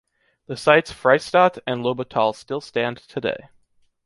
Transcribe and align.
The 0.47 0.57
sites 0.57 0.91
Freistatt 0.91 1.59
and 1.67 1.83
Lobetal 1.83 2.33
still 2.33 2.59
stand 2.59 2.97
today. 3.07 3.49